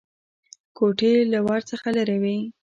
[0.77, 2.37] کوټې له ور څخه لرې وې.